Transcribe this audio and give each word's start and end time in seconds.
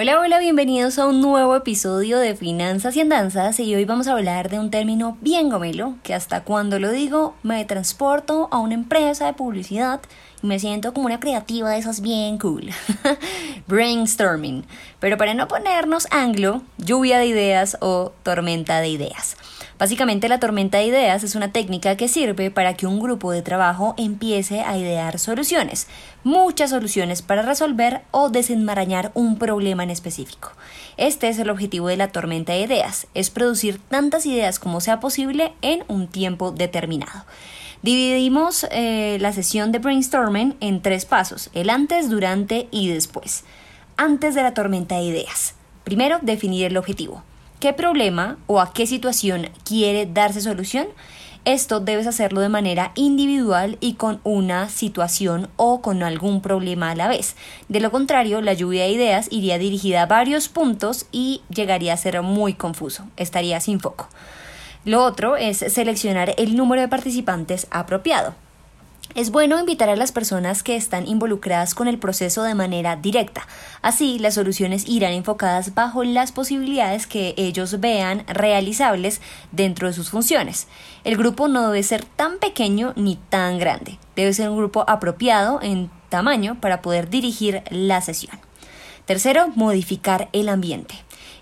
Hola, 0.00 0.20
hola, 0.20 0.38
bienvenidos 0.38 0.96
a 1.00 1.08
un 1.08 1.20
nuevo 1.20 1.56
episodio 1.56 2.20
de 2.20 2.36
Finanzas 2.36 2.94
y 2.94 3.00
Andanzas 3.00 3.58
y 3.58 3.74
hoy 3.74 3.84
vamos 3.84 4.06
a 4.06 4.12
hablar 4.12 4.48
de 4.48 4.60
un 4.60 4.70
término 4.70 5.18
bien 5.22 5.48
gomelo 5.48 5.96
que 6.04 6.14
hasta 6.14 6.44
cuando 6.44 6.78
lo 6.78 6.92
digo 6.92 7.34
me 7.42 7.64
transporto 7.64 8.46
a 8.52 8.60
una 8.60 8.74
empresa 8.74 9.26
de 9.26 9.32
publicidad 9.32 10.00
me 10.42 10.58
siento 10.58 10.92
como 10.92 11.06
una 11.06 11.20
creativa 11.20 11.70
de 11.70 11.78
esas 11.78 12.00
bien 12.00 12.38
cool. 12.38 12.70
Brainstorming. 13.66 14.64
Pero 15.00 15.16
para 15.16 15.34
no 15.34 15.48
ponernos 15.48 16.06
anglo, 16.10 16.62
lluvia 16.78 17.18
de 17.18 17.26
ideas 17.26 17.76
o 17.80 18.12
tormenta 18.22 18.80
de 18.80 18.88
ideas. 18.88 19.36
Básicamente 19.78 20.28
la 20.28 20.40
tormenta 20.40 20.78
de 20.78 20.86
ideas 20.86 21.22
es 21.22 21.36
una 21.36 21.52
técnica 21.52 21.96
que 21.96 22.08
sirve 22.08 22.50
para 22.50 22.74
que 22.74 22.88
un 22.88 22.98
grupo 22.98 23.30
de 23.30 23.42
trabajo 23.42 23.94
empiece 23.96 24.62
a 24.62 24.76
idear 24.76 25.20
soluciones, 25.20 25.86
muchas 26.24 26.70
soluciones 26.70 27.22
para 27.22 27.42
resolver 27.42 28.02
o 28.10 28.28
desenmarañar 28.28 29.12
un 29.14 29.38
problema 29.38 29.84
en 29.84 29.90
específico. 29.90 30.50
Este 30.96 31.28
es 31.28 31.38
el 31.38 31.48
objetivo 31.48 31.86
de 31.86 31.96
la 31.96 32.08
tormenta 32.08 32.54
de 32.54 32.62
ideas, 32.62 33.06
es 33.14 33.30
producir 33.30 33.78
tantas 33.78 34.26
ideas 34.26 34.58
como 34.58 34.80
sea 34.80 34.98
posible 34.98 35.52
en 35.62 35.84
un 35.86 36.08
tiempo 36.08 36.50
determinado. 36.50 37.24
Dividimos 37.82 38.66
eh, 38.70 39.18
la 39.20 39.32
sesión 39.32 39.72
de 39.72 39.78
brainstorming 39.78 40.56
en 40.60 40.82
tres 40.82 41.04
pasos, 41.04 41.50
el 41.54 41.70
antes, 41.70 42.10
durante 42.10 42.68
y 42.70 42.88
después. 42.88 43.44
Antes 43.96 44.34
de 44.34 44.42
la 44.42 44.54
tormenta 44.54 44.96
de 44.96 45.02
ideas. 45.02 45.54
Primero, 45.84 46.18
definir 46.22 46.66
el 46.66 46.76
objetivo 46.76 47.22
qué 47.60 47.72
problema 47.72 48.38
o 48.46 48.60
a 48.60 48.72
qué 48.72 48.86
situación 48.86 49.48
quiere 49.64 50.06
darse 50.06 50.40
solución, 50.40 50.86
esto 51.44 51.80
debes 51.80 52.06
hacerlo 52.06 52.40
de 52.40 52.48
manera 52.48 52.92
individual 52.94 53.78
y 53.80 53.94
con 53.94 54.20
una 54.22 54.68
situación 54.68 55.48
o 55.56 55.80
con 55.80 56.02
algún 56.02 56.42
problema 56.42 56.90
a 56.90 56.94
la 56.94 57.08
vez. 57.08 57.36
De 57.68 57.80
lo 57.80 57.90
contrario, 57.90 58.42
la 58.42 58.52
lluvia 58.52 58.84
de 58.84 58.90
ideas 58.90 59.28
iría 59.30 59.58
dirigida 59.58 60.02
a 60.02 60.06
varios 60.06 60.48
puntos 60.48 61.06
y 61.10 61.42
llegaría 61.48 61.94
a 61.94 61.96
ser 61.96 62.20
muy 62.22 62.54
confuso, 62.54 63.04
estaría 63.16 63.60
sin 63.60 63.80
foco. 63.80 64.08
Lo 64.84 65.04
otro 65.04 65.36
es 65.36 65.58
seleccionar 65.58 66.34
el 66.38 66.56
número 66.56 66.82
de 66.82 66.88
participantes 66.88 67.66
apropiado. 67.70 68.34
Es 69.14 69.30
bueno 69.30 69.58
invitar 69.58 69.88
a 69.88 69.96
las 69.96 70.12
personas 70.12 70.62
que 70.62 70.76
están 70.76 71.08
involucradas 71.08 71.74
con 71.74 71.88
el 71.88 71.98
proceso 71.98 72.42
de 72.42 72.54
manera 72.54 72.94
directa. 72.94 73.48
Así, 73.80 74.18
las 74.18 74.34
soluciones 74.34 74.86
irán 74.86 75.12
enfocadas 75.12 75.74
bajo 75.74 76.04
las 76.04 76.30
posibilidades 76.30 77.06
que 77.06 77.34
ellos 77.36 77.80
vean 77.80 78.24
realizables 78.28 79.20
dentro 79.50 79.88
de 79.88 79.94
sus 79.94 80.10
funciones. 80.10 80.68
El 81.04 81.16
grupo 81.16 81.48
no 81.48 81.66
debe 81.66 81.82
ser 81.82 82.04
tan 82.04 82.38
pequeño 82.38 82.92
ni 82.96 83.16
tan 83.16 83.58
grande. 83.58 83.98
Debe 84.14 84.32
ser 84.34 84.50
un 84.50 84.58
grupo 84.58 84.84
apropiado 84.86 85.60
en 85.62 85.90
tamaño 86.10 86.60
para 86.60 86.82
poder 86.82 87.08
dirigir 87.08 87.62
la 87.70 88.00
sesión. 88.02 88.38
Tercero, 89.06 89.48
modificar 89.56 90.28
el 90.32 90.50
ambiente. 90.50 90.94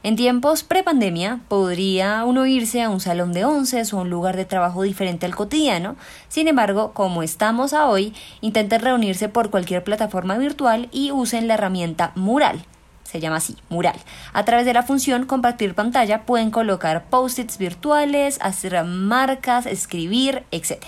En 0.06 0.14
tiempos 0.14 0.62
prepandemia 0.62 1.40
podría 1.48 2.24
uno 2.24 2.46
irse 2.46 2.80
a 2.80 2.90
un 2.90 3.00
salón 3.00 3.32
de 3.32 3.44
once 3.44 3.82
o 3.92 3.96
un 3.96 4.08
lugar 4.08 4.36
de 4.36 4.44
trabajo 4.44 4.82
diferente 4.82 5.26
al 5.26 5.34
cotidiano. 5.34 5.96
Sin 6.28 6.46
embargo, 6.46 6.92
como 6.92 7.24
estamos 7.24 7.72
a 7.72 7.88
hoy, 7.88 8.14
intenten 8.40 8.82
reunirse 8.82 9.28
por 9.28 9.50
cualquier 9.50 9.82
plataforma 9.82 10.38
virtual 10.38 10.89
y 10.92 11.11
usen 11.11 11.48
la 11.48 11.55
herramienta 11.55 12.12
Mural 12.14 12.64
se 13.02 13.20
llama 13.20 13.36
así, 13.36 13.56
mural. 13.68 13.96
A 14.33 14.45
través 14.45 14.66
de 14.66 14.74
la 14.74 14.83
función 14.83 15.27
compartir 15.27 15.74
pantalla 15.74 16.22
pueden 16.22 16.50
colocar 16.50 17.05
post-its 17.05 17.56
virtuales, 17.56 18.39
hacer 18.42 18.83
marcas, 18.84 19.64
escribir, 19.66 20.45
etc. 20.50 20.84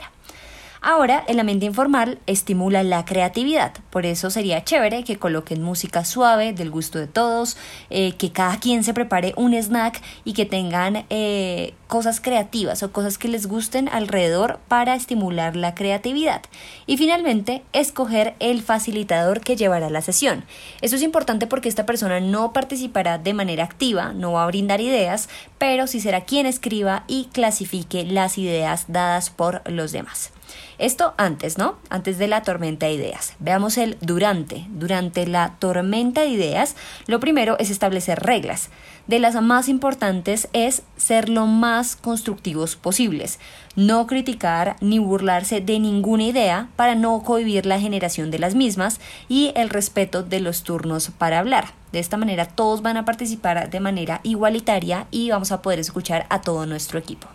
Ahora, 0.81 1.25
el 1.27 1.41
ambiente 1.41 1.67
informal 1.67 2.21
estimula 2.27 2.85
la 2.85 3.05
creatividad, 3.05 3.73
por 3.91 4.07
eso 4.07 4.31
sería 4.31 4.63
chévere 4.63 5.03
que 5.03 5.19
coloquen 5.19 5.61
música 5.61 6.05
suave, 6.05 6.53
del 6.53 6.71
gusto 6.71 7.01
de 7.01 7.09
todos, 7.09 7.57
eh, 7.91 8.13
que 8.13 8.31
cada 8.31 8.61
quien 8.61 8.85
se 8.85 8.95
prepare 8.95 9.35
un 9.37 9.55
snack 9.55 10.01
y 10.25 10.35
que 10.35 10.47
tengan 10.47 11.05
eh, 11.11 11.75
cosas 11.89 12.21
creativas 12.21 12.85
o 12.85 12.93
cosas 12.93 13.19
que 13.19 13.27
les 13.27 13.49
gusten 13.49 13.89
alrededor 13.89 14.61
para 14.69 14.95
estimular 14.95 15.57
la 15.57 15.75
creatividad. 15.75 16.43
Y 16.87 16.97
finalmente, 16.97 17.65
escoger 17.73 18.35
el 18.39 18.63
facilitador 18.63 19.41
que 19.41 19.57
llevará 19.57 19.91
la 19.91 20.01
sesión. 20.01 20.45
Eso 20.81 20.95
es 20.95 21.03
importante 21.03 21.49
porque 21.49 21.69
esta 21.69 21.87
persona 21.87 22.21
no 22.21 22.53
participará 22.53 23.19
de 23.19 23.35
manera 23.35 23.65
activa, 23.65 24.13
no 24.13 24.33
va 24.33 24.45
a 24.45 24.47
brindar 24.47 24.81
ideas, 24.81 25.29
pero 25.59 25.89
sí 25.89 26.01
será 26.01 26.21
quien 26.21 26.47
escriba 26.47 27.03
y 27.09 27.25
clasifique 27.33 28.05
las 28.05 28.39
ideas 28.39 28.85
dadas 28.87 29.31
por 29.31 29.69
los 29.69 29.91
demás. 29.91 30.31
Esto 30.79 31.15
antes, 31.17 31.59
¿no? 31.59 31.77
Antes 31.91 32.19
de 32.19 32.29
la 32.29 32.43
tormenta 32.43 32.87
de 32.87 32.93
ideas. 32.93 33.35
Veamos 33.39 33.79
el 33.79 33.99
durante. 34.01 34.67
Durante 34.71 35.27
la 35.27 35.57
tormenta 35.59 36.23
de 36.23 36.29
ideas, 36.29 36.77
lo 37.07 37.21
primero 37.21 37.57
es 37.59 37.71
establecer 37.71 38.21
reglas. 38.21 38.71
De 39.07 39.19
las 39.19 39.41
más 39.41 39.69
importantes 39.69 40.49
es 40.53 40.83
ser 40.97 41.29
lo 41.29 41.47
más 41.47 41.97
constructivos 41.97 42.77
posibles. 42.77 43.41
No 43.75 44.07
criticar 44.07 44.77
ni 44.81 44.99
burlarse 44.99 45.61
de 45.61 45.79
ninguna 45.79 46.25
idea 46.25 46.69
para 46.77 46.95
no 46.95 47.23
cohibir 47.23 47.65
la 47.65 47.81
generación 47.81 48.31
de 48.31 48.39
las 48.39 48.55
mismas 48.55 49.01
y 49.29 49.53
el 49.55 49.71
respeto 49.71 50.23
de 50.23 50.41
los 50.41 50.63
turnos 50.63 51.11
para 51.17 51.39
hablar. 51.39 51.73
De 51.93 52.01
esta 52.01 52.19
manera 52.19 52.47
todos 52.47 52.83
van 52.83 52.99
a 52.99 53.05
participar 53.05 53.71
de 53.71 53.81
manera 53.81 54.21
igualitaria 54.25 55.07
y 55.11 55.31
vamos 55.31 55.53
a 55.53 55.63
poder 55.63 55.79
escuchar 55.79 56.27
a 56.29 56.43
todo 56.43 56.67
nuestro 56.67 56.99
equipo. 56.99 57.29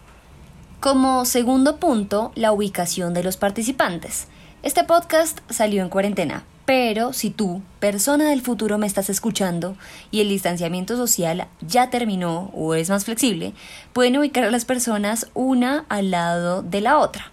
Como 0.83 1.23
segundo 1.23 1.77
punto, 1.77 2.33
la 2.35 2.51
ubicación 2.51 3.13
de 3.13 3.23
los 3.23 3.37
participantes. 3.37 4.27
Este 4.63 4.83
podcast 4.83 5.39
salió 5.49 5.81
en 5.81 5.87
cuarentena, 5.87 6.43
pero 6.65 7.13
si 7.13 7.29
tú, 7.29 7.61
persona 7.79 8.29
del 8.29 8.41
futuro, 8.41 8.77
me 8.77 8.85
estás 8.85 9.09
escuchando 9.09 9.77
y 10.11 10.19
el 10.19 10.27
distanciamiento 10.27 10.97
social 10.97 11.47
ya 11.61 11.89
terminó 11.89 12.51
o 12.53 12.75
es 12.75 12.89
más 12.89 13.05
flexible, 13.05 13.53
pueden 13.93 14.17
ubicar 14.17 14.43
a 14.43 14.51
las 14.51 14.65
personas 14.65 15.27
una 15.33 15.85
al 15.87 16.11
lado 16.11 16.63
de 16.63 16.81
la 16.81 16.97
otra, 16.97 17.31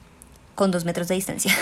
con 0.55 0.71
dos 0.71 0.85
metros 0.85 1.09
de 1.09 1.17
distancia. 1.17 1.53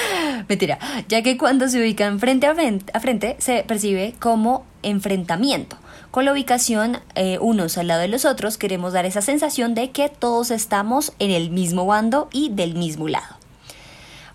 Mentira, 0.50 0.78
ya 1.08 1.22
que 1.22 1.38
cuando 1.38 1.70
se 1.70 1.80
ubican 1.80 2.20
frente 2.20 2.46
a 2.46 2.54
frente, 2.54 2.92
a 2.92 3.00
frente 3.00 3.36
se 3.38 3.64
percibe 3.66 4.14
como 4.20 4.66
enfrentamiento. 4.82 5.76
Con 6.10 6.24
la 6.24 6.32
ubicación 6.32 6.98
eh, 7.14 7.38
unos 7.40 7.78
al 7.78 7.88
lado 7.88 8.00
de 8.00 8.08
los 8.08 8.24
otros 8.24 8.58
queremos 8.58 8.92
dar 8.92 9.06
esa 9.06 9.22
sensación 9.22 9.74
de 9.74 9.90
que 9.90 10.08
todos 10.08 10.50
estamos 10.50 11.12
en 11.18 11.30
el 11.30 11.50
mismo 11.50 11.86
bando 11.86 12.28
y 12.32 12.48
del 12.50 12.74
mismo 12.74 13.08
lado. 13.08 13.36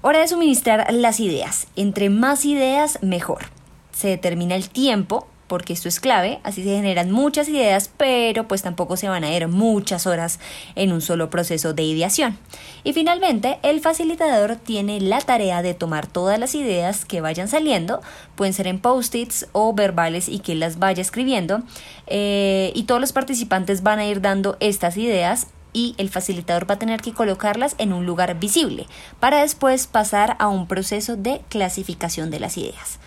Hora 0.02 0.20
de 0.20 0.28
suministrar 0.28 0.92
las 0.94 1.20
ideas. 1.20 1.68
Entre 1.76 2.10
más 2.10 2.46
ideas, 2.46 3.00
mejor. 3.02 3.46
Se 3.94 4.10
determina 4.10 4.56
el 4.56 4.70
tiempo 4.70 5.28
porque 5.48 5.74
esto 5.74 5.88
es 5.88 6.00
clave, 6.00 6.40
así 6.44 6.64
se 6.64 6.70
generan 6.70 7.12
muchas 7.12 7.48
ideas, 7.50 7.90
pero 7.98 8.48
pues 8.48 8.62
tampoco 8.62 8.98
se 8.98 9.10
van 9.10 9.24
a 9.24 9.36
ir 9.36 9.48
muchas 9.48 10.08
horas 10.08 10.40
en 10.76 10.92
un 10.92 11.02
solo 11.02 11.30
proceso 11.30 11.74
de 11.74 11.84
ideación. 11.84 12.38
Y 12.84 12.94
finalmente, 12.94 13.60
el 13.64 13.82
facilitador 13.82 14.56
tiene 14.56 15.00
la 15.02 15.22
tarea 15.22 15.62
de 15.62 15.74
tomar 15.74 16.08
todas 16.08 16.40
las 16.40 16.56
ideas 16.56 17.06
que 17.06 17.22
vayan 17.22 17.48
saliendo, 17.48 18.02
pueden 18.36 18.54
ser 18.54 18.68
en 18.68 18.80
post-its 18.80 19.48
o 19.52 19.74
verbales 19.74 20.30
y 20.30 20.40
que 20.40 20.56
las 20.56 20.80
vaya 20.80 21.02
escribiendo, 21.02 21.64
eh, 22.08 22.72
y 22.76 22.84
todos 22.84 23.02
los 23.02 23.14
participantes 23.14 23.84
van 23.84 24.00
a 24.00 24.06
ir 24.06 24.22
dando 24.22 24.58
estas 24.60 24.98
ideas 24.98 25.48
y 25.74 25.96
el 25.98 26.10
facilitador 26.10 26.70
va 26.70 26.76
a 26.76 26.80
tener 26.80 27.02
que 27.02 27.14
colocarlas 27.14 27.76
en 27.80 27.94
un 27.94 28.06
lugar 28.06 28.40
visible 28.40 28.86
para 29.20 29.42
después 29.42 29.88
pasar 29.88 30.38
a 30.40 30.48
un 30.48 30.68
proceso 30.68 31.16
de 31.16 31.42
clasificación 31.50 32.30
de 32.30 32.40
las 32.40 32.58
ideas. 32.58 33.00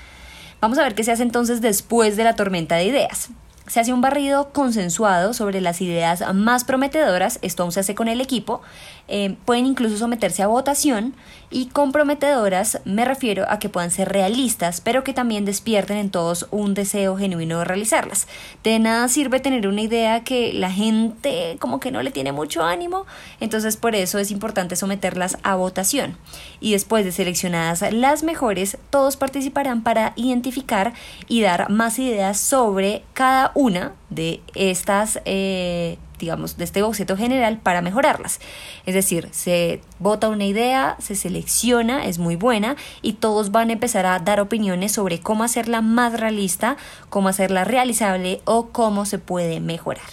Vamos 0.60 0.78
a 0.78 0.82
ver 0.82 0.94
qué 0.94 1.04
se 1.04 1.12
hace 1.12 1.22
entonces 1.22 1.60
después 1.60 2.16
de 2.16 2.24
la 2.24 2.34
tormenta 2.34 2.76
de 2.76 2.84
ideas. 2.84 3.30
Se 3.66 3.80
hace 3.80 3.92
un 3.92 4.00
barrido 4.00 4.52
consensuado 4.52 5.34
sobre 5.34 5.60
las 5.60 5.80
ideas 5.80 6.22
más 6.34 6.64
prometedoras, 6.64 7.40
esto 7.42 7.64
aún 7.64 7.72
se 7.72 7.80
hace 7.80 7.94
con 7.94 8.06
el 8.06 8.20
equipo, 8.20 8.62
eh, 9.08 9.36
pueden 9.44 9.66
incluso 9.66 9.96
someterse 9.96 10.42
a 10.42 10.48
votación 10.48 11.14
y 11.48 11.66
comprometedoras 11.66 12.80
me 12.84 13.04
refiero 13.04 13.44
a 13.48 13.58
que 13.58 13.68
puedan 13.68 13.92
ser 13.92 14.08
realistas, 14.08 14.80
pero 14.80 15.04
que 15.04 15.12
también 15.12 15.44
despierten 15.44 15.96
en 15.96 16.10
todos 16.10 16.48
un 16.50 16.74
deseo 16.74 17.16
genuino 17.16 17.58
de 17.58 17.64
realizarlas. 17.64 18.26
De 18.64 18.78
nada 18.78 19.08
sirve 19.08 19.38
tener 19.38 19.68
una 19.68 19.82
idea 19.82 20.24
que 20.24 20.52
la 20.52 20.72
gente 20.72 21.56
como 21.60 21.78
que 21.78 21.92
no 21.92 22.02
le 22.02 22.10
tiene 22.10 22.32
mucho 22.32 22.64
ánimo, 22.64 23.06
entonces 23.40 23.76
por 23.76 23.94
eso 23.94 24.18
es 24.18 24.30
importante 24.30 24.74
someterlas 24.76 25.38
a 25.42 25.54
votación. 25.54 26.16
Y 26.60 26.72
después 26.72 27.04
de 27.04 27.12
seleccionadas 27.12 27.84
las 27.92 28.22
mejores, 28.22 28.78
todos 28.90 29.16
participarán 29.16 29.82
para 29.82 30.12
identificar 30.16 30.94
y 31.28 31.42
dar 31.42 31.70
más 31.70 31.98
ideas 31.98 32.38
sobre 32.38 33.04
cada 33.12 33.52
una 33.56 33.94
de 34.10 34.42
estas 34.54 35.18
eh, 35.24 35.96
digamos, 36.18 36.56
de 36.56 36.64
este 36.64 36.82
boceto 36.82 37.16
general 37.16 37.58
para 37.58 37.82
mejorarlas. 37.82 38.40
Es 38.86 38.94
decir, 38.94 39.28
se 39.32 39.80
vota 39.98 40.28
una 40.28 40.44
idea, 40.44 40.96
se 40.98 41.14
selecciona, 41.14 42.06
es 42.06 42.18
muy 42.18 42.36
buena 42.36 42.76
y 43.02 43.14
todos 43.14 43.52
van 43.52 43.70
a 43.70 43.74
empezar 43.74 44.06
a 44.06 44.18
dar 44.18 44.40
opiniones 44.40 44.92
sobre 44.92 45.20
cómo 45.20 45.44
hacerla 45.44 45.80
más 45.80 46.18
realista, 46.18 46.76
cómo 47.08 47.28
hacerla 47.28 47.64
realizable 47.64 48.40
o 48.44 48.68
cómo 48.68 49.06
se 49.06 49.18
puede 49.18 49.60
mejorar. 49.60 50.06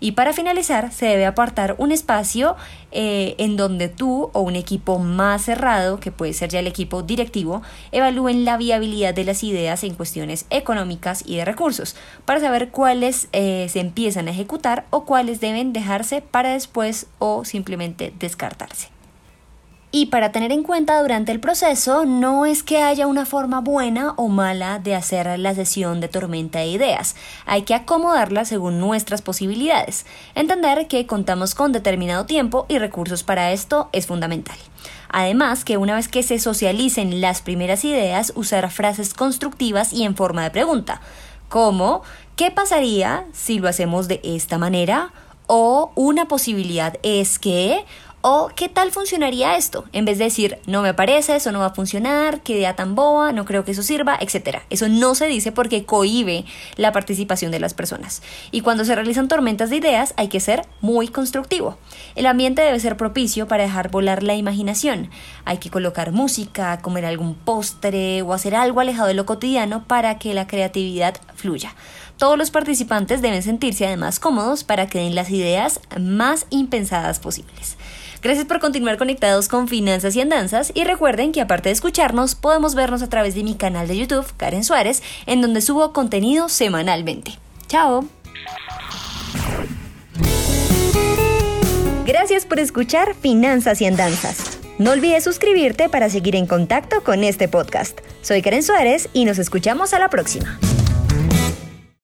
Y 0.00 0.12
para 0.12 0.34
finalizar, 0.34 0.92
se 0.92 1.06
debe 1.06 1.24
apartar 1.24 1.76
un 1.78 1.90
espacio 1.90 2.56
eh, 2.92 3.34
en 3.38 3.56
donde 3.56 3.88
tú 3.88 4.30
o 4.34 4.40
un 4.40 4.54
equipo 4.54 4.98
más 4.98 5.46
cerrado, 5.46 5.98
que 5.98 6.12
puede 6.12 6.32
ser 6.32 6.50
ya 6.50 6.58
el 6.58 6.66
equipo 6.66 7.02
directivo, 7.02 7.62
evalúen 7.90 8.44
la 8.44 8.56
viabilidad 8.56 9.14
de 9.14 9.24
las 9.24 9.42
ideas 9.42 9.82
en 9.82 9.94
cuestiones 9.94 10.44
económicas 10.50 11.24
y 11.26 11.36
de 11.36 11.44
recursos, 11.44 11.96
para 12.24 12.40
saber 12.40 12.68
cuáles 12.68 13.28
eh, 13.32 13.66
se 13.70 13.80
empiezan 13.80 14.28
a 14.28 14.32
ejecutar 14.32 14.84
o 14.90 15.04
cuáles 15.04 15.40
deben 15.46 15.72
dejarse 15.72 16.22
para 16.22 16.50
después 16.50 17.06
o 17.18 17.44
simplemente 17.44 18.12
descartarse. 18.18 18.94
Y 19.96 20.06
para 20.06 20.32
tener 20.32 20.50
en 20.50 20.64
cuenta 20.64 21.00
durante 21.00 21.30
el 21.30 21.38
proceso, 21.38 22.04
no 22.04 22.46
es 22.46 22.64
que 22.64 22.82
haya 22.82 23.06
una 23.06 23.26
forma 23.26 23.60
buena 23.60 24.14
o 24.16 24.26
mala 24.26 24.80
de 24.80 24.96
hacer 24.96 25.38
la 25.38 25.54
sesión 25.54 26.00
de 26.00 26.08
tormenta 26.08 26.58
de 26.58 26.66
ideas, 26.66 27.14
hay 27.46 27.62
que 27.62 27.76
acomodarla 27.76 28.44
según 28.44 28.80
nuestras 28.80 29.22
posibilidades. 29.22 30.04
Entender 30.34 30.88
que 30.88 31.06
contamos 31.06 31.54
con 31.54 31.70
determinado 31.70 32.26
tiempo 32.26 32.66
y 32.68 32.78
recursos 32.78 33.22
para 33.22 33.52
esto 33.52 33.88
es 33.92 34.08
fundamental. 34.08 34.56
Además, 35.10 35.64
que 35.64 35.76
una 35.76 35.94
vez 35.94 36.08
que 36.08 36.24
se 36.24 36.40
socialicen 36.40 37.20
las 37.20 37.40
primeras 37.40 37.84
ideas, 37.84 38.32
usar 38.34 38.68
frases 38.72 39.14
constructivas 39.14 39.92
y 39.92 40.02
en 40.02 40.16
forma 40.16 40.42
de 40.42 40.50
pregunta, 40.50 41.00
como 41.48 42.02
¿qué 42.34 42.50
pasaría 42.50 43.26
si 43.32 43.60
lo 43.60 43.68
hacemos 43.68 44.08
de 44.08 44.20
esta 44.24 44.58
manera? 44.58 45.12
O 45.46 45.92
una 45.94 46.26
posibilidad 46.26 46.96
es 47.02 47.38
que, 47.38 47.84
o 48.22 48.50
qué 48.56 48.70
tal 48.70 48.90
funcionaría 48.90 49.56
esto, 49.58 49.84
en 49.92 50.06
vez 50.06 50.16
de 50.16 50.24
decir 50.24 50.56
no 50.66 50.80
me 50.80 50.94
parece, 50.94 51.36
eso 51.36 51.52
no 51.52 51.58
va 51.58 51.66
a 51.66 51.74
funcionar, 51.74 52.40
qué 52.40 52.54
idea 52.54 52.74
tan 52.74 52.94
boba, 52.94 53.32
no 53.32 53.44
creo 53.44 53.66
que 53.66 53.72
eso 53.72 53.82
sirva, 53.82 54.16
etc. 54.18 54.60
Eso 54.70 54.88
no 54.88 55.14
se 55.14 55.26
dice 55.26 55.52
porque 55.52 55.84
cohibe 55.84 56.46
la 56.76 56.90
participación 56.92 57.50
de 57.50 57.60
las 57.60 57.74
personas. 57.74 58.22
Y 58.50 58.62
cuando 58.62 58.86
se 58.86 58.94
realizan 58.94 59.28
tormentas 59.28 59.68
de 59.68 59.76
ideas 59.76 60.14
hay 60.16 60.28
que 60.28 60.40
ser 60.40 60.66
muy 60.80 61.08
constructivo. 61.08 61.76
El 62.14 62.24
ambiente 62.24 62.62
debe 62.62 62.80
ser 62.80 62.96
propicio 62.96 63.46
para 63.46 63.64
dejar 63.64 63.90
volar 63.90 64.22
la 64.22 64.34
imaginación. 64.34 65.10
Hay 65.44 65.58
que 65.58 65.68
colocar 65.68 66.12
música, 66.12 66.80
comer 66.80 67.04
algún 67.04 67.34
postre 67.34 68.22
o 68.22 68.32
hacer 68.32 68.54
algo 68.54 68.80
alejado 68.80 69.08
de 69.08 69.14
lo 69.14 69.26
cotidiano 69.26 69.84
para 69.84 70.18
que 70.18 70.32
la 70.32 70.46
creatividad 70.46 71.16
fluya. 71.34 71.74
Todos 72.16 72.38
los 72.38 72.50
participantes 72.50 73.22
deben 73.22 73.42
sentirse 73.42 73.86
además 73.86 74.20
cómodos 74.20 74.64
para 74.64 74.86
que 74.86 74.98
den 74.98 75.14
las 75.14 75.30
ideas 75.30 75.80
más 75.98 76.46
impensadas 76.50 77.18
posibles. 77.18 77.76
Gracias 78.22 78.46
por 78.46 78.58
continuar 78.58 78.96
conectados 78.96 79.48
con 79.48 79.68
Finanzas 79.68 80.16
y 80.16 80.20
Andanzas 80.20 80.72
y 80.74 80.84
recuerden 80.84 81.32
que 81.32 81.42
aparte 81.42 81.68
de 81.68 81.74
escucharnos, 81.74 82.34
podemos 82.34 82.74
vernos 82.74 83.02
a 83.02 83.08
través 83.08 83.34
de 83.34 83.42
mi 83.42 83.54
canal 83.54 83.86
de 83.86 83.98
YouTube, 83.98 84.24
Karen 84.38 84.64
Suárez, 84.64 85.02
en 85.26 85.42
donde 85.42 85.60
subo 85.60 85.92
contenido 85.92 86.48
semanalmente. 86.48 87.38
¡Chao! 87.66 88.06
Gracias 92.06 92.46
por 92.46 92.60
escuchar 92.60 93.14
Finanzas 93.14 93.82
y 93.82 93.86
Andanzas. 93.86 94.58
No 94.78 94.92
olvides 94.92 95.24
suscribirte 95.24 95.88
para 95.88 96.08
seguir 96.08 96.36
en 96.36 96.46
contacto 96.46 97.02
con 97.02 97.24
este 97.24 97.48
podcast. 97.48 97.98
Soy 98.22 98.40
Karen 98.40 98.62
Suárez 98.62 99.08
y 99.12 99.24
nos 99.24 99.38
escuchamos 99.38 99.92
a 99.92 99.98
la 99.98 100.08
próxima. 100.08 100.58